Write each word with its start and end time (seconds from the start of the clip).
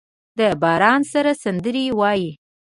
د 0.37 0.39
باران 0.61 1.01
سره 1.13 1.31
سندرې 1.43 1.85
وايي 1.99 2.31